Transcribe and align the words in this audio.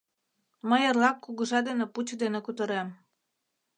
Мый 0.69 0.81
эрлак 0.89 1.17
кугыжа 1.23 1.59
дене 1.67 1.85
пуч 1.93 2.07
дене 2.21 2.39
кутырем. 2.45 2.87